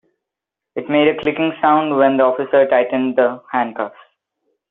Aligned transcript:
It 0.75 0.89
made 0.89 1.09
a 1.09 1.21
clicking 1.21 1.53
sound 1.61 1.95
when 1.95 2.17
the 2.17 2.23
officer 2.23 2.67
tightened 2.67 3.17
the 3.17 3.39
handcuffs. 3.51 3.93